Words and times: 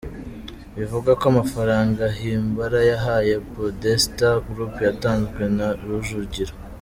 Bivugwa 0.77 1.11
ko 1.19 1.25
amafaranga 1.33 2.03
Himbara 2.19 2.79
yahaye 2.91 3.33
Podesta 3.53 4.27
Group 4.47 4.75
yatanzwe 4.87 5.41
na 5.57 5.67
Rujugiro. 5.83 6.53